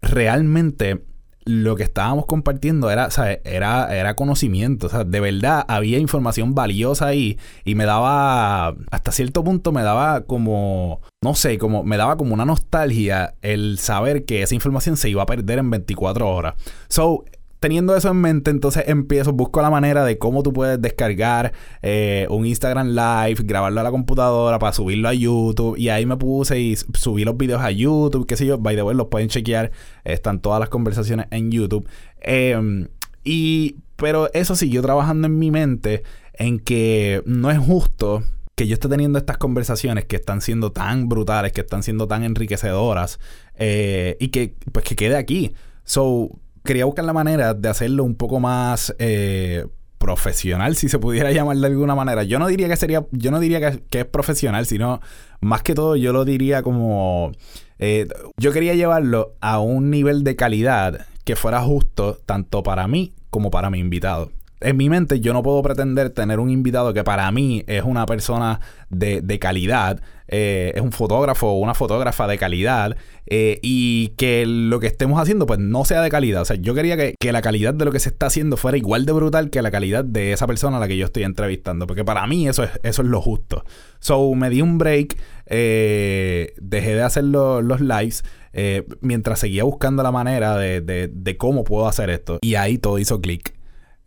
realmente 0.00 1.04
lo 1.44 1.74
que 1.74 1.82
estábamos 1.82 2.26
compartiendo 2.26 2.90
era, 2.90 3.08
Era, 3.44 3.96
era 3.96 4.14
conocimiento, 4.14 4.86
o 4.86 4.90
sea, 4.90 5.04
de 5.04 5.20
verdad 5.20 5.64
había 5.68 5.98
información 5.98 6.54
valiosa 6.54 7.06
ahí 7.06 7.38
y 7.64 7.74
me 7.74 7.86
daba, 7.86 8.74
hasta 8.90 9.10
cierto 9.10 9.42
punto 9.42 9.72
me 9.72 9.82
daba 9.82 10.22
como, 10.22 11.00
no 11.22 11.34
sé, 11.34 11.58
como 11.58 11.82
me 11.82 11.96
daba 11.96 12.16
como 12.16 12.34
una 12.34 12.44
nostalgia 12.44 13.34
el 13.42 13.78
saber 13.78 14.24
que 14.24 14.42
esa 14.42 14.54
información 14.54 14.96
se 14.96 15.08
iba 15.08 15.22
a 15.22 15.26
perder 15.26 15.58
en 15.58 15.70
24 15.70 16.28
horas. 16.28 16.54
So, 16.88 17.24
teniendo 17.60 17.94
eso 17.94 18.10
en 18.10 18.16
mente, 18.16 18.50
entonces 18.50 18.84
empiezo, 18.86 19.32
busco 19.32 19.60
la 19.62 19.70
manera 19.70 20.04
de 20.04 20.18
cómo 20.18 20.42
tú 20.42 20.52
puedes 20.52 20.80
descargar 20.80 21.52
eh, 21.82 22.26
un 22.30 22.46
Instagram 22.46 22.88
Live, 22.88 23.42
grabarlo 23.44 23.80
a 23.80 23.84
la 23.84 23.90
computadora 23.90 24.58
para 24.58 24.72
subirlo 24.72 25.08
a 25.08 25.14
YouTube. 25.14 25.76
Y 25.78 25.90
ahí 25.90 26.06
me 26.06 26.16
puse 26.16 26.58
y 26.58 26.76
subí 26.76 27.24
los 27.24 27.36
videos 27.36 27.60
a 27.60 27.70
YouTube, 27.70 28.26
qué 28.26 28.36
sé 28.36 28.46
yo. 28.46 28.58
By 28.58 28.74
the 28.74 28.82
way, 28.82 28.96
los 28.96 29.08
pueden 29.08 29.28
chequear. 29.28 29.70
Están 30.04 30.40
todas 30.40 30.58
las 30.58 30.70
conversaciones 30.70 31.26
en 31.30 31.50
YouTube. 31.50 31.86
Em, 32.22 32.88
y, 33.24 33.76
pero 33.96 34.32
eso 34.32 34.56
siguió 34.56 34.80
trabajando 34.80 35.26
en 35.26 35.38
mi 35.38 35.50
mente 35.50 36.02
en 36.32 36.58
que 36.58 37.22
no 37.26 37.50
es 37.50 37.58
justo 37.58 38.22
que 38.54 38.66
yo 38.66 38.74
esté 38.74 38.88
teniendo 38.88 39.18
estas 39.18 39.36
conversaciones 39.36 40.06
que 40.06 40.16
están 40.16 40.40
siendo 40.40 40.72
tan 40.72 41.08
brutales, 41.08 41.52
que 41.52 41.60
están 41.60 41.82
siendo 41.82 42.08
tan 42.08 42.24
enriquecedoras 42.24 43.20
eh, 43.54 44.16
y 44.18 44.28
que 44.28 44.54
pues 44.72 44.84
que 44.84 44.96
quede 44.96 45.16
aquí. 45.16 45.52
So, 45.84 46.38
quería 46.64 46.84
buscar 46.84 47.04
la 47.04 47.12
manera 47.12 47.54
de 47.54 47.68
hacerlo 47.68 48.04
un 48.04 48.14
poco 48.14 48.40
más 48.40 48.94
eh, 48.98 49.66
profesional, 49.98 50.76
si 50.76 50.88
se 50.88 50.98
pudiera 50.98 51.30
llamar 51.32 51.56
de 51.56 51.66
alguna 51.66 51.94
manera. 51.94 52.22
Yo 52.22 52.38
no 52.38 52.48
diría 52.48 52.68
que 52.68 52.76
sería, 52.76 53.06
yo 53.12 53.30
no 53.30 53.40
diría 53.40 53.60
que, 53.60 54.00
es 54.00 54.06
profesional, 54.06 54.66
sino 54.66 55.00
más 55.40 55.62
que 55.62 55.74
todo 55.74 55.96
yo 55.96 56.12
lo 56.12 56.24
diría 56.24 56.62
como, 56.62 57.32
eh, 57.78 58.08
yo 58.36 58.52
quería 58.52 58.74
llevarlo 58.74 59.34
a 59.40 59.60
un 59.60 59.90
nivel 59.90 60.24
de 60.24 60.36
calidad 60.36 61.06
que 61.24 61.36
fuera 61.36 61.60
justo 61.60 62.18
tanto 62.26 62.62
para 62.62 62.88
mí 62.88 63.14
como 63.30 63.50
para 63.50 63.70
mi 63.70 63.78
invitado. 63.78 64.30
En 64.60 64.76
mi 64.76 64.88
mente 64.88 65.20
yo 65.20 65.32
no 65.32 65.42
puedo 65.42 65.62
pretender 65.62 66.10
tener 66.10 66.38
un 66.38 66.50
invitado 66.50 66.92
que 66.92 67.04
para 67.04 67.30
mí 67.30 67.64
es 67.66 67.82
una 67.82 68.06
persona 68.06 68.60
de, 68.90 69.22
de 69.22 69.38
calidad, 69.38 70.00
eh, 70.28 70.72
es 70.74 70.82
un 70.82 70.92
fotógrafo 70.92 71.48
o 71.48 71.58
una 71.58 71.74
fotógrafa 71.74 72.28
de 72.28 72.38
calidad 72.38 72.96
eh, 73.26 73.58
y 73.62 74.08
que 74.16 74.44
lo 74.46 74.78
que 74.78 74.86
estemos 74.86 75.20
haciendo 75.20 75.46
pues 75.46 75.58
no 75.58 75.84
sea 75.84 76.02
de 76.02 76.10
calidad. 76.10 76.42
O 76.42 76.44
sea, 76.44 76.56
yo 76.56 76.74
quería 76.74 76.96
que, 76.96 77.14
que, 77.18 77.32
la 77.32 77.42
calidad 77.42 77.74
de 77.74 77.84
lo 77.84 77.92
que 77.92 77.98
se 77.98 78.10
está 78.10 78.26
haciendo 78.26 78.56
fuera 78.56 78.76
igual 78.76 79.06
de 79.06 79.12
brutal 79.12 79.50
que 79.50 79.62
la 79.62 79.70
calidad 79.70 80.04
de 80.04 80.32
esa 80.32 80.46
persona 80.46 80.76
a 80.76 80.80
la 80.80 80.88
que 80.88 80.96
yo 80.96 81.06
estoy 81.06 81.24
entrevistando, 81.24 81.86
porque 81.86 82.04
para 82.04 82.26
mí 82.26 82.46
eso 82.46 82.62
es, 82.62 82.70
eso 82.82 83.02
es 83.02 83.08
lo 83.08 83.20
justo. 83.20 83.64
So 83.98 84.34
me 84.34 84.50
di 84.50 84.62
un 84.62 84.78
break, 84.78 85.16
eh, 85.46 86.54
dejé 86.60 86.94
de 86.94 87.02
hacer 87.02 87.24
los 87.24 87.80
lives. 87.80 88.24
mientras 89.00 89.40
seguía 89.40 89.64
buscando 89.64 90.02
la 90.02 90.12
manera 90.12 90.56
de, 90.56 90.80
de, 90.80 91.08
de 91.08 91.36
cómo 91.36 91.64
puedo 91.64 91.88
hacer 91.88 92.10
esto. 92.10 92.38
Y 92.42 92.54
ahí 92.56 92.78
todo 92.78 92.98
hizo 92.98 93.20
clic 93.20 93.59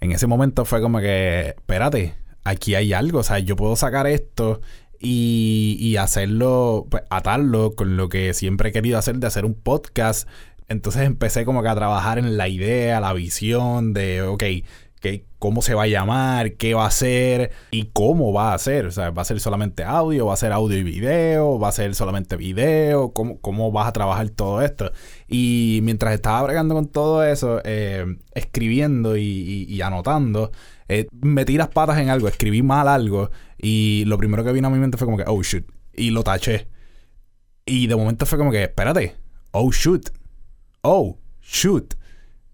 en 0.03 0.12
ese 0.12 0.27
momento 0.27 0.65
fue 0.65 0.81
como 0.81 1.00
que, 1.00 1.55
espérate, 1.57 2.13
aquí 2.43 2.75
hay 2.75 2.91
algo, 2.91 3.19
o 3.19 3.24
sea, 3.24 3.39
yo 3.39 3.55
puedo 3.55 3.77
sacar 3.77 4.05
esto 4.05 4.60
y, 5.00 5.77
y 5.79 5.95
hacerlo, 5.95 6.88
pues, 6.89 7.03
atarlo 7.10 7.72
con 7.74 7.95
lo 7.95 8.10
que 8.10 8.33
siempre 8.33 8.69
he 8.69 8.72
querido 8.74 8.98
hacer 8.98 9.15
de 9.15 9.27
hacer 9.27 9.45
un 9.45 9.53
podcast. 9.53 10.27
Entonces 10.67 11.03
empecé 11.03 11.45
como 11.45 11.63
que 11.63 11.69
a 11.69 11.75
trabajar 11.75 12.19
en 12.19 12.36
la 12.36 12.50
idea, 12.50 13.00
la 13.00 13.13
visión 13.13 13.93
de, 13.93 14.24
ok, 14.24 14.43
cómo 15.39 15.62
se 15.62 15.74
va 15.74 15.83
a 15.83 15.88
llamar, 15.88 16.53
qué 16.53 16.74
va 16.74 16.86
a 16.86 16.91
ser 16.91 17.51
y 17.72 17.89
cómo 17.91 18.31
va 18.31 18.53
a 18.53 18.57
ser. 18.57 18.86
O 18.86 18.91
sea, 18.91 19.10
va 19.10 19.24
a 19.24 19.25
ser 19.25 19.39
solamente 19.39 19.83
audio, 19.83 20.27
va 20.27 20.33
a 20.33 20.38
ser 20.38 20.51
audio 20.53 20.77
y 20.77 20.83
video, 20.83 21.60
va 21.60 21.69
a 21.69 21.72
ser 21.74 21.93
solamente 21.95 22.38
video, 22.38 23.12
cómo, 23.12 23.39
cómo 23.41 23.72
vas 23.72 23.88
a 23.88 23.93
trabajar 23.93 24.29
todo 24.29 24.62
esto. 24.62 24.91
Y 25.27 25.79
mientras 25.83 26.13
estaba 26.13 26.43
bregando 26.43 26.75
con 26.75 26.88
todo 26.88 27.24
eso, 27.24 27.62
eh, 27.65 28.05
escribiendo 28.33 29.17
y, 29.17 29.81
anotando, 29.81 30.51
eh, 30.88 31.07
metí 31.12 31.57
las 31.57 31.69
patas 31.69 31.98
en 31.98 32.10
algo, 32.10 32.27
escribí 32.27 32.62
mal 32.62 32.88
algo 32.88 33.29
y 33.57 34.03
lo 34.05 34.17
primero 34.17 34.43
que 34.43 34.51
vino 34.53 34.67
a 34.67 34.72
mi 34.72 34.79
mente 34.79 34.98
fue 34.98 35.05
como 35.05 35.17
que, 35.17 35.25
oh 35.27 35.41
shoot, 35.43 35.65
y 35.93 36.12
lo 36.12 36.24
taché. 36.24 36.67
Y 37.65 37.88
de 37.88 37.95
momento 37.95 38.25
fue 38.25 38.38
como 38.38 38.51
que, 38.51 38.63
espérate, 38.63 39.15
oh 39.51 39.72
shoot, 39.72 40.10
oh 40.81 41.17
shoot. 41.41 41.95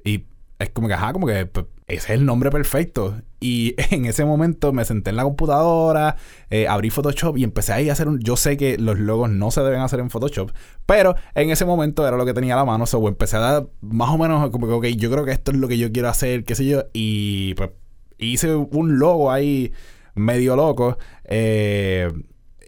Y 0.03 0.25
es 0.57 0.69
como 0.71 0.87
que, 0.87 0.93
ajá, 0.95 1.13
como 1.13 1.27
que 1.27 1.45
pues, 1.45 1.65
ese 1.89 2.13
es 2.13 2.19
el 2.19 2.25
nombre 2.25 2.51
perfecto. 2.51 3.21
Y 3.39 3.75
en 3.91 4.05
ese 4.05 4.23
momento 4.23 4.71
me 4.71 4.85
senté 4.85 5.09
en 5.09 5.15
la 5.15 5.23
computadora, 5.23 6.15
eh, 6.49 6.67
abrí 6.67 6.89
Photoshop 6.91 7.37
y 7.37 7.43
empecé 7.43 7.73
ahí 7.73 7.89
a 7.89 7.93
hacer 7.93 8.07
un... 8.07 8.19
Yo 8.19 8.37
sé 8.37 8.57
que 8.57 8.77
los 8.77 8.99
logos 8.99 9.29
no 9.29 9.51
se 9.51 9.61
deben 9.61 9.81
hacer 9.81 9.99
en 9.99 10.09
Photoshop, 10.09 10.51
pero 10.85 11.15
en 11.35 11.49
ese 11.49 11.65
momento 11.65 12.07
era 12.07 12.15
lo 12.15 12.25
que 12.25 12.33
tenía 12.33 12.53
a 12.53 12.57
la 12.57 12.65
mano. 12.65 12.85
So, 12.85 13.05
empecé 13.07 13.37
a 13.37 13.39
dar 13.39 13.67
más 13.81 14.09
o 14.09 14.17
menos 14.17 14.49
como 14.51 14.67
que, 14.67 14.73
ok, 14.73 14.85
yo 14.97 15.11
creo 15.11 15.25
que 15.25 15.31
esto 15.31 15.51
es 15.51 15.57
lo 15.57 15.67
que 15.67 15.77
yo 15.77 15.91
quiero 15.91 16.09
hacer, 16.09 16.43
qué 16.43 16.55
sé 16.55 16.65
yo. 16.65 16.83
Y 16.93 17.55
pues 17.55 17.71
hice 18.19 18.53
un 18.53 18.99
logo 18.99 19.31
ahí 19.31 19.73
medio 20.13 20.55
loco. 20.55 20.97
Eh, 21.25 22.11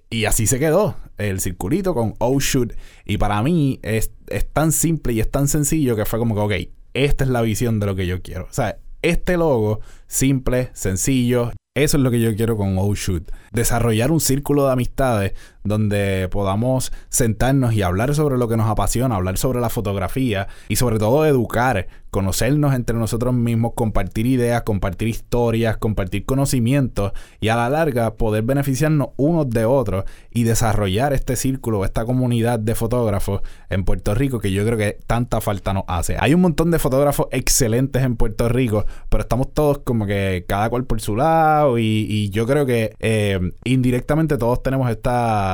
y 0.09 0.25
así 0.25 0.47
se 0.47 0.57
quedó. 0.57 0.95
El 1.17 1.39
circulito 1.39 1.93
con 1.93 2.15
Oh 2.17 2.39
Shoot. 2.39 2.73
Y 3.05 3.17
para 3.17 3.43
mí 3.43 3.79
es, 3.83 4.11
es 4.27 4.51
tan 4.51 4.71
simple 4.71 5.13
y 5.13 5.19
es 5.19 5.29
tan 5.29 5.47
sencillo 5.47 5.95
que 5.95 6.05
fue 6.05 6.17
como 6.17 6.33
que, 6.33 6.41
ok, 6.41 6.69
esta 6.93 7.23
es 7.23 7.29
la 7.29 7.41
visión 7.41 7.79
de 7.79 7.85
lo 7.85 7.95
que 7.95 8.07
yo 8.07 8.21
quiero. 8.21 8.45
O 8.49 8.53
sea, 8.53 8.77
este 9.01 9.37
logo, 9.37 9.79
simple, 10.07 10.69
sencillo, 10.73 11.51
eso 11.73 11.95
es 11.95 12.03
lo 12.03 12.11
que 12.11 12.19
yo 12.19 12.35
quiero 12.35 12.57
con 12.57 12.77
Oh 12.77 12.93
Shoot. 12.95 13.31
Desarrollar 13.53 14.11
un 14.11 14.19
círculo 14.19 14.65
de 14.65 14.73
amistades 14.73 15.33
donde 15.63 16.27
podamos 16.29 16.91
sentarnos 17.09 17.73
y 17.73 17.81
hablar 17.81 18.15
sobre 18.15 18.37
lo 18.37 18.47
que 18.47 18.57
nos 18.57 18.69
apasiona, 18.69 19.15
hablar 19.15 19.37
sobre 19.37 19.59
la 19.59 19.69
fotografía 19.69 20.47
y 20.67 20.77
sobre 20.77 20.99
todo 20.99 21.25
educar, 21.25 21.87
conocernos 22.09 22.75
entre 22.75 22.97
nosotros 22.97 23.33
mismos, 23.33 23.71
compartir 23.73 24.25
ideas, 24.25 24.63
compartir 24.63 25.07
historias, 25.07 25.77
compartir 25.77 26.25
conocimientos 26.25 27.13
y 27.39 27.47
a 27.47 27.55
la 27.55 27.69
larga 27.69 28.15
poder 28.15 28.43
beneficiarnos 28.43 29.09
unos 29.15 29.49
de 29.49 29.65
otros 29.65 30.03
y 30.29 30.43
desarrollar 30.43 31.13
este 31.13 31.37
círculo, 31.37 31.85
esta 31.85 32.05
comunidad 32.05 32.59
de 32.59 32.75
fotógrafos 32.75 33.41
en 33.69 33.85
Puerto 33.85 34.13
Rico 34.13 34.39
que 34.39 34.51
yo 34.51 34.65
creo 34.65 34.77
que 34.77 34.97
tanta 35.07 35.39
falta 35.39 35.73
nos 35.73 35.83
hace. 35.87 36.17
Hay 36.19 36.33
un 36.33 36.41
montón 36.41 36.69
de 36.71 36.79
fotógrafos 36.79 37.27
excelentes 37.31 38.03
en 38.03 38.17
Puerto 38.17 38.49
Rico, 38.49 38.85
pero 39.09 39.21
estamos 39.21 39.53
todos 39.53 39.79
como 39.79 40.05
que 40.05 40.43
cada 40.47 40.69
cual 40.69 40.83
por 40.83 40.99
su 40.99 41.15
lado 41.15 41.79
y, 41.79 42.29
yo 42.31 42.45
creo 42.45 42.65
que 42.65 42.95
eh, 42.99 43.39
indirectamente 43.63 44.37
todos 44.37 44.61
tenemos 44.63 44.89
esta 44.89 45.50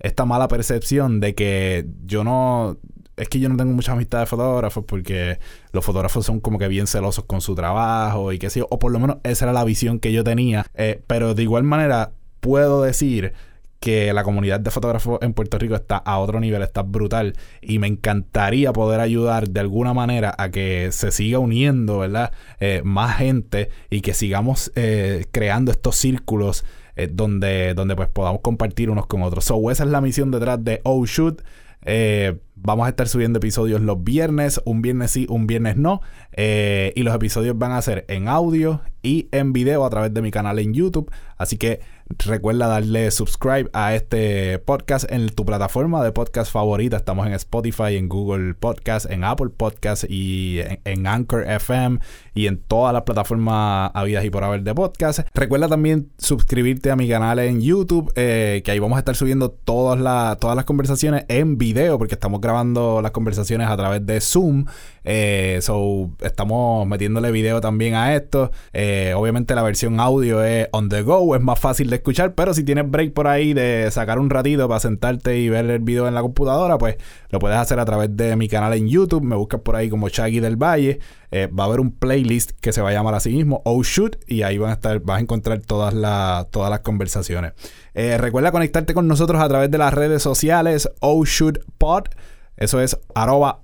esta 0.00 0.24
mala 0.24 0.48
percepción 0.48 1.20
de 1.20 1.34
que 1.34 1.86
yo 2.04 2.24
no 2.24 2.78
es 3.18 3.28
que 3.28 3.40
yo 3.40 3.48
no 3.48 3.56
tengo 3.56 3.72
mucha 3.72 3.92
amistad 3.92 4.20
de 4.20 4.26
fotógrafos 4.26 4.84
porque 4.84 5.38
los 5.72 5.84
fotógrafos 5.84 6.24
son 6.24 6.40
como 6.40 6.58
que 6.58 6.68
bien 6.68 6.86
celosos 6.86 7.24
con 7.24 7.40
su 7.40 7.54
trabajo 7.54 8.32
y 8.32 8.38
qué 8.38 8.48
sé 8.48 8.60
yo, 8.60 8.68
o 8.70 8.78
por 8.78 8.92
lo 8.92 9.00
menos 9.00 9.16
esa 9.24 9.46
era 9.46 9.52
la 9.52 9.64
visión 9.64 9.98
que 9.98 10.12
yo 10.12 10.22
tenía, 10.24 10.66
eh, 10.74 11.02
pero 11.06 11.34
de 11.34 11.42
igual 11.42 11.64
manera 11.64 12.12
puedo 12.40 12.82
decir 12.82 13.32
que 13.80 14.12
la 14.12 14.24
comunidad 14.24 14.60
de 14.60 14.70
fotógrafos 14.70 15.18
en 15.22 15.34
Puerto 15.34 15.58
Rico 15.58 15.74
está 15.74 15.98
a 15.98 16.18
otro 16.18 16.40
nivel, 16.40 16.62
está 16.62 16.82
brutal 16.82 17.34
y 17.60 17.78
me 17.78 17.86
encantaría 17.86 18.72
poder 18.72 19.00
ayudar 19.00 19.48
de 19.48 19.60
alguna 19.60 19.94
manera 19.94 20.34
a 20.36 20.50
que 20.50 20.88
se 20.90 21.12
siga 21.12 21.38
uniendo, 21.38 21.98
¿verdad? 21.98 22.32
Eh, 22.58 22.82
más 22.84 23.18
gente 23.18 23.70
y 23.88 24.00
que 24.00 24.14
sigamos 24.14 24.72
eh, 24.74 25.26
creando 25.30 25.70
estos 25.70 25.96
círculos 25.96 26.64
donde, 27.06 27.74
donde 27.74 27.94
pues 27.94 28.08
podamos 28.08 28.40
compartir 28.40 28.90
unos 28.90 29.06
con 29.06 29.22
otros. 29.22 29.44
So, 29.44 29.70
esa 29.70 29.84
es 29.84 29.90
la 29.90 30.00
misión 30.00 30.30
detrás 30.30 30.62
de 30.62 30.80
Oh 30.84 31.04
Shoot. 31.06 31.42
Eh, 31.84 32.36
vamos 32.62 32.86
a 32.86 32.90
estar 32.90 33.08
subiendo 33.08 33.38
episodios 33.38 33.80
los 33.80 34.02
viernes, 34.02 34.60
un 34.64 34.82
viernes 34.82 35.10
sí, 35.12 35.26
un 35.28 35.46
viernes 35.46 35.76
no. 35.76 36.00
Eh, 36.32 36.92
y 36.96 37.02
los 37.02 37.14
episodios 37.14 37.56
van 37.58 37.72
a 37.72 37.82
ser 37.82 38.04
en 38.08 38.28
audio 38.28 38.82
y 39.02 39.28
en 39.32 39.52
video 39.52 39.84
a 39.84 39.90
través 39.90 40.12
de 40.12 40.22
mi 40.22 40.30
canal 40.30 40.58
en 40.58 40.74
YouTube. 40.74 41.10
Así 41.36 41.56
que 41.56 41.80
recuerda 42.24 42.66
darle 42.66 43.10
subscribe 43.10 43.68
a 43.72 43.94
este 43.94 44.58
podcast 44.58 45.10
en 45.10 45.28
tu 45.28 45.44
plataforma 45.44 46.02
de 46.02 46.10
podcast 46.10 46.50
favorita. 46.50 46.96
Estamos 46.96 47.26
en 47.26 47.32
Spotify, 47.34 47.96
en 47.96 48.08
Google 48.08 48.54
Podcast, 48.54 49.10
en 49.10 49.24
Apple 49.24 49.50
Podcast 49.56 50.04
y 50.08 50.60
en, 50.84 51.06
Anchor 51.06 51.48
FM 51.48 52.00
y 52.34 52.46
en 52.46 52.58
todas 52.58 52.92
las 52.92 53.02
plataformas 53.02 53.90
habidas 53.94 54.24
y 54.24 54.30
por 54.30 54.42
haber 54.42 54.62
de 54.62 54.74
podcast. 54.74 55.20
Recuerda 55.34 55.68
también 55.68 56.10
suscribirte 56.18 56.90
a 56.90 56.96
mi 56.96 57.08
canal 57.08 57.38
en 57.38 57.60
YouTube, 57.60 58.12
eh, 58.16 58.62
que 58.64 58.70
ahí 58.70 58.78
vamos 58.78 58.96
a 58.96 59.00
estar 59.00 59.14
subiendo 59.14 59.50
todas, 59.50 60.00
las 60.00 60.38
todas 60.38 60.56
las 60.56 60.64
conversaciones 60.64 61.24
en 61.28 61.56
video, 61.56 61.98
porque 61.98 62.14
estamos 62.14 62.40
las 63.02 63.10
conversaciones 63.12 63.68
a 63.68 63.76
través 63.76 64.04
de 64.04 64.20
Zoom. 64.20 64.66
Eh, 65.10 65.60
so, 65.62 66.10
estamos 66.20 66.86
metiéndole 66.86 67.30
video 67.30 67.62
también 67.62 67.94
a 67.94 68.14
esto. 68.14 68.50
Eh, 68.74 69.14
obviamente 69.16 69.54
la 69.54 69.62
versión 69.62 70.00
audio 70.00 70.44
es 70.44 70.68
on 70.72 70.90
the 70.90 71.00
go, 71.00 71.34
es 71.34 71.40
más 71.40 71.58
fácil 71.58 71.88
de 71.88 71.96
escuchar, 71.96 72.34
pero 72.34 72.52
si 72.52 72.62
tienes 72.62 72.90
break 72.90 73.14
por 73.14 73.26
ahí 73.26 73.54
de 73.54 73.90
sacar 73.90 74.18
un 74.18 74.28
ratito 74.28 74.68
para 74.68 74.80
sentarte 74.80 75.38
y 75.38 75.48
ver 75.48 75.64
el 75.70 75.78
video 75.78 76.06
en 76.08 76.14
la 76.14 76.20
computadora, 76.20 76.76
pues 76.76 76.96
lo 77.30 77.38
puedes 77.38 77.56
hacer 77.56 77.80
a 77.80 77.86
través 77.86 78.14
de 78.16 78.36
mi 78.36 78.48
canal 78.48 78.74
en 78.74 78.86
YouTube. 78.86 79.22
Me 79.22 79.34
buscas 79.34 79.62
por 79.62 79.76
ahí 79.76 79.88
como 79.88 80.08
Shaggy 80.08 80.40
del 80.40 80.56
Valle. 80.56 80.98
Eh, 81.30 81.46
va 81.46 81.64
a 81.64 81.66
haber 81.68 81.80
un 81.80 81.90
playlist 81.90 82.52
que 82.60 82.72
se 82.72 82.82
va 82.82 82.90
a 82.90 82.92
llamar 82.92 83.14
así 83.14 83.30
mismo, 83.30 83.62
Oh 83.64 83.82
Shoot, 83.82 84.16
y 84.26 84.42
ahí 84.42 84.58
van 84.58 84.70
a 84.70 84.74
estar, 84.74 85.00
vas 85.00 85.18
a 85.18 85.20
encontrar 85.20 85.60
todas, 85.60 85.94
las 85.94 86.50
todas 86.50 86.70
las 86.70 86.80
conversaciones. 86.80 87.52
recuerda 87.94 88.52
conectarte 88.52 88.92
con 88.92 89.08
nosotros 89.08 89.40
a 89.40 89.48
través 89.48 89.70
de 89.70 89.78
las 89.78 89.94
redes 89.94 90.22
sociales, 90.22 90.90
Oh 91.00 91.24
Shoot 91.24 91.60
Pod. 91.78 92.08
Eso 92.58 92.80
es 92.80 92.98
arroba 93.14 93.62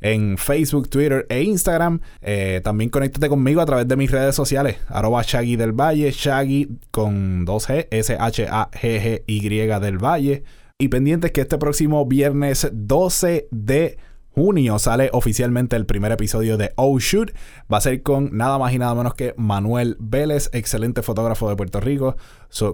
en 0.00 0.38
Facebook, 0.38 0.88
Twitter 0.88 1.26
e 1.28 1.42
Instagram. 1.42 2.00
Eh, 2.20 2.60
también 2.64 2.90
conéctate 2.90 3.28
conmigo 3.28 3.60
a 3.60 3.66
través 3.66 3.86
de 3.86 3.96
mis 3.96 4.10
redes 4.10 4.34
sociales. 4.34 4.78
Arroba 4.88 5.22
Shaggy 5.22 5.56
del 5.56 5.72
Valle, 5.72 6.10
Shaggy 6.10 6.68
con 6.90 7.46
2G, 7.46 7.88
S-H-A-G-G-Y 7.90 9.80
del 9.80 9.98
Valle. 9.98 10.42
Y 10.78 10.88
pendientes 10.88 11.32
que 11.32 11.42
este 11.42 11.58
próximo 11.58 12.04
viernes 12.06 12.68
12 12.72 13.48
de 13.50 13.98
junio 14.36 14.78
sale 14.78 15.08
oficialmente 15.14 15.76
el 15.76 15.86
primer 15.86 16.12
episodio 16.12 16.58
de 16.58 16.70
Oh 16.76 16.98
Shoot. 16.98 17.32
Va 17.72 17.78
a 17.78 17.80
ser 17.80 18.02
con 18.02 18.36
nada 18.36 18.58
más 18.58 18.74
y 18.74 18.78
nada 18.78 18.94
menos 18.94 19.14
que 19.14 19.32
Manuel 19.38 19.96
Vélez, 19.98 20.50
excelente 20.52 21.00
fotógrafo 21.00 21.48
de 21.48 21.56
Puerto 21.56 21.80
Rico, 21.80 22.16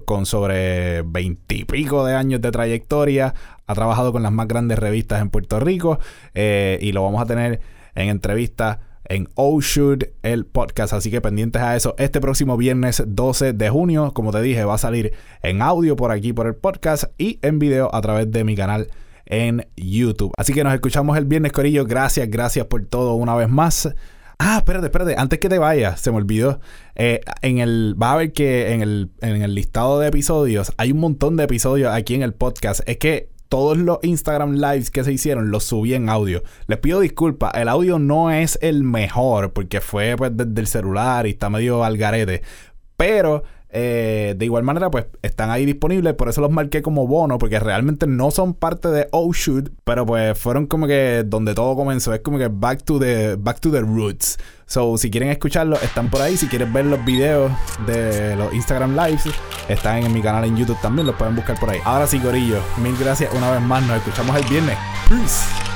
con 0.04 0.26
sobre 0.26 1.02
veintipico 1.02 2.04
de 2.04 2.16
años 2.16 2.40
de 2.40 2.50
trayectoria. 2.50 3.35
Ha 3.69 3.75
trabajado 3.75 4.11
con 4.11 4.25
las 4.25 4.33
más 4.33 4.49
grandes 4.49 4.76
revistas 4.76 5.23
en 5.23 5.31
Puerto 5.31 5.61
Rico 5.61 6.00
eh, 6.35 6.81
y 6.83 6.90
lo 6.90 7.04
vamos 7.04 7.23
a 7.23 7.26
tener 7.26 7.61
en 7.95 8.09
entrevista 8.09 8.81
en 9.04 9.28
Oh 9.37 9.61
Shoot, 9.61 10.02
el 10.25 10.47
podcast. 10.47 10.92
Así 10.95 11.12
que 11.12 11.21
pendientes 11.21 11.62
a 11.62 11.76
eso. 11.76 11.95
Este 11.97 12.21
próximo 12.21 12.57
viernes 12.57 13.04
12 13.07 13.52
de 13.52 13.71
junio, 13.71 14.11
como 14.14 14.33
te 14.33 14.42
dije, 14.42 14.64
va 14.64 14.75
a 14.75 14.78
salir 14.78 15.12
en 15.42 15.62
audio 15.62 15.95
por 15.95 16.11
aquí, 16.11 16.33
por 16.33 16.49
el 16.49 16.57
podcast 16.57 17.04
y 17.19 17.38
en 17.42 17.61
video 17.61 17.95
a 17.95 18.00
través 18.00 18.33
de 18.33 18.42
mi 18.42 18.57
canal 18.57 18.88
en 19.32 19.66
YouTube. 19.76 20.32
Así 20.36 20.52
que 20.52 20.62
nos 20.62 20.74
escuchamos 20.74 21.16
el 21.16 21.24
viernes, 21.24 21.52
Corillo. 21.52 21.86
Gracias, 21.86 22.28
gracias 22.30 22.66
por 22.66 22.84
todo 22.84 23.14
una 23.14 23.34
vez 23.34 23.48
más. 23.48 23.88
Ah, 24.38 24.58
espérate, 24.58 24.86
espérate. 24.86 25.14
Antes 25.16 25.38
que 25.38 25.48
te 25.48 25.58
vayas, 25.58 26.00
se 26.00 26.10
me 26.10 26.18
olvidó. 26.18 26.60
Eh, 26.94 27.20
en 27.40 27.58
el, 27.58 27.96
va 28.00 28.12
a 28.12 28.16
ver 28.16 28.32
que 28.32 28.72
en 28.72 28.82
el, 28.82 29.10
en 29.22 29.40
el 29.40 29.54
listado 29.54 29.98
de 29.98 30.08
episodios 30.08 30.72
hay 30.76 30.92
un 30.92 31.00
montón 31.00 31.36
de 31.36 31.44
episodios 31.44 31.94
aquí 31.94 32.14
en 32.14 32.22
el 32.22 32.34
podcast. 32.34 32.82
Es 32.86 32.98
que 32.98 33.30
todos 33.48 33.78
los 33.78 34.00
Instagram 34.02 34.56
lives 34.56 34.90
que 34.90 35.02
se 35.02 35.12
hicieron 35.12 35.50
los 35.50 35.64
subí 35.64 35.94
en 35.94 36.10
audio. 36.10 36.42
Les 36.66 36.78
pido 36.78 37.00
disculpas, 37.00 37.52
el 37.54 37.68
audio 37.68 37.98
no 37.98 38.30
es 38.30 38.58
el 38.60 38.84
mejor 38.84 39.54
porque 39.54 39.80
fue 39.80 40.14
pues, 40.16 40.36
desde 40.36 40.60
el 40.60 40.66
celular 40.66 41.26
y 41.26 41.30
está 41.30 41.48
medio 41.48 41.84
al 41.84 41.96
garete. 41.96 42.42
Pero 42.98 43.44
eh, 43.74 44.34
de 44.36 44.44
igual 44.44 44.62
manera, 44.62 44.90
pues 44.90 45.06
están 45.22 45.50
ahí 45.50 45.64
disponibles. 45.64 46.14
Por 46.14 46.28
eso 46.28 46.40
los 46.40 46.50
marqué 46.50 46.82
como 46.82 47.06
bono. 47.06 47.38
Porque 47.38 47.58
realmente 47.58 48.06
no 48.06 48.30
son 48.30 48.54
parte 48.54 48.88
de 48.88 49.08
Oh 49.10 49.32
Shoot. 49.32 49.70
Pero 49.84 50.06
pues 50.06 50.38
fueron 50.38 50.66
como 50.66 50.86
que 50.86 51.24
donde 51.26 51.54
todo 51.54 51.74
comenzó. 51.74 52.12
Es 52.12 52.20
como 52.20 52.38
que 52.38 52.48
back 52.48 52.84
to 52.84 52.98
the, 52.98 53.36
back 53.36 53.60
to 53.60 53.70
the 53.70 53.80
roots. 53.80 54.38
So, 54.66 54.96
si 54.96 55.10
quieren 55.10 55.30
escucharlo, 55.30 55.76
están 55.76 56.10
por 56.10 56.20
ahí. 56.20 56.36
Si 56.36 56.46
quieren 56.46 56.72
ver 56.72 56.86
los 56.86 57.04
videos 57.04 57.50
de 57.86 58.36
los 58.36 58.52
Instagram 58.54 58.94
Lives, 58.94 59.24
están 59.68 60.02
en 60.02 60.12
mi 60.12 60.20
canal 60.20 60.44
en 60.44 60.56
YouTube 60.56 60.80
también. 60.80 61.06
Los 61.06 61.16
pueden 61.16 61.34
buscar 61.34 61.58
por 61.58 61.70
ahí. 61.70 61.78
Ahora 61.84 62.06
sí, 62.06 62.18
Gorillo. 62.18 62.60
Mil 62.82 62.96
gracias 62.98 63.32
una 63.34 63.50
vez 63.50 63.62
más. 63.62 63.82
Nos 63.86 63.96
escuchamos 63.96 64.36
el 64.36 64.44
viernes. 64.48 64.76
Peace. 65.08 65.71